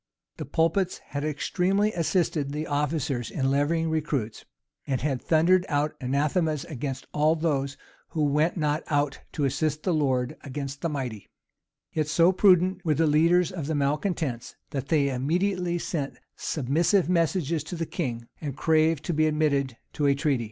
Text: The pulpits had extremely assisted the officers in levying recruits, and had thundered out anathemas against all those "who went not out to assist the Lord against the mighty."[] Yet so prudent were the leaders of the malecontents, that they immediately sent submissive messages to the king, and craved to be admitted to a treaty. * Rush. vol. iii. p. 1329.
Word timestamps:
The 0.37 0.45
pulpits 0.47 0.97
had 1.09 1.23
extremely 1.23 1.93
assisted 1.93 2.53
the 2.53 2.65
officers 2.65 3.29
in 3.29 3.51
levying 3.51 3.87
recruits, 3.87 4.43
and 4.87 4.99
had 4.99 5.21
thundered 5.21 5.63
out 5.69 5.95
anathemas 6.01 6.65
against 6.65 7.05
all 7.13 7.35
those 7.35 7.77
"who 8.07 8.23
went 8.23 8.57
not 8.57 8.81
out 8.87 9.19
to 9.33 9.45
assist 9.45 9.83
the 9.83 9.93
Lord 9.93 10.37
against 10.41 10.81
the 10.81 10.89
mighty."[] 10.89 11.29
Yet 11.93 12.07
so 12.07 12.31
prudent 12.31 12.83
were 12.83 12.95
the 12.95 13.05
leaders 13.05 13.51
of 13.51 13.67
the 13.67 13.75
malecontents, 13.75 14.55
that 14.71 14.87
they 14.87 15.07
immediately 15.13 15.77
sent 15.77 16.17
submissive 16.35 17.07
messages 17.07 17.63
to 17.65 17.75
the 17.75 17.85
king, 17.85 18.27
and 18.41 18.57
craved 18.57 19.05
to 19.05 19.13
be 19.13 19.27
admitted 19.27 19.77
to 19.93 20.07
a 20.07 20.15
treaty. 20.15 20.15
* 20.15 20.15
Rush. 20.15 20.15
vol. 20.15 20.15
iii. 20.15 20.15
p. 20.15 20.17
1329. 20.17 20.39